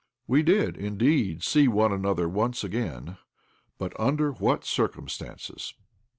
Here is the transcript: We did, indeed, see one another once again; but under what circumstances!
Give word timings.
We 0.25 0.41
did, 0.41 0.77
indeed, 0.77 1.43
see 1.43 1.67
one 1.67 1.93
another 1.93 2.27
once 2.27 2.63
again; 2.63 3.17
but 3.77 3.93
under 3.99 4.31
what 4.31 4.65
circumstances! 4.65 5.75